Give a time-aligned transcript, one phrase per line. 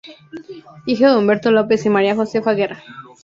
[0.87, 2.83] Hijo de Humberto López y María Josefa Guerra.